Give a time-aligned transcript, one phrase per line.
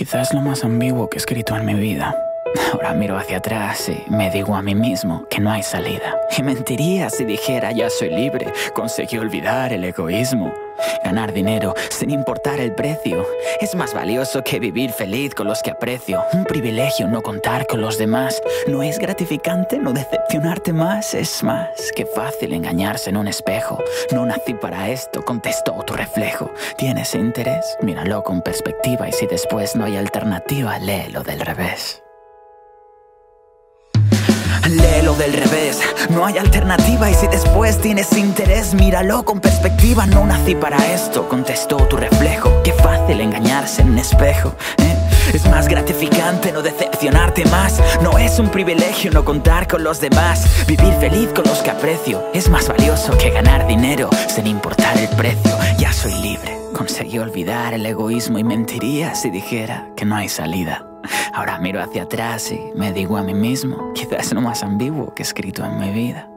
[0.00, 2.16] Quizás lo más ambiguo que he escrito en mi vida.
[2.72, 6.16] Ahora miro hacia atrás y me digo a mí mismo que no hay salida.
[6.38, 10.54] Y mentiría si dijera ya soy libre, conseguí olvidar el egoísmo.
[11.04, 13.26] Ganar dinero sin importar el precio
[13.60, 16.22] es más valioso que vivir feliz con los que aprecio.
[16.32, 18.42] Un privilegio no contar con los demás.
[18.66, 21.14] No es gratificante no decepcionarte más.
[21.14, 23.78] Es más que fácil engañarse en un espejo.
[24.12, 26.50] No nací para esto, contestó tu reflejo.
[26.76, 27.76] ¿Tienes interés?
[27.82, 32.02] Míralo con perspectiva y si después no hay alternativa, léelo del revés.
[34.70, 40.06] Léelo del revés, no hay alternativa y si después tienes interés, míralo con perspectiva.
[40.06, 42.62] No nací para esto, contestó tu reflejo.
[42.62, 44.54] Qué fácil engañarse en un espejo.
[44.78, 44.96] ¿eh?
[45.34, 47.80] Es más gratificante no decepcionarte más.
[48.00, 50.46] No es un privilegio no contar con los demás.
[50.68, 55.08] Vivir feliz con los que aprecio es más valioso que ganar dinero sin importar el
[55.16, 55.50] precio.
[55.78, 60.89] Ya soy libre, conseguí olvidar el egoísmo y mentiría si dijera que no hay salida.
[61.32, 65.22] Ahora miro hacia atrás y me digo a mí mismo, quizás lo más ambiguo que
[65.22, 66.29] he escrito en mi vida.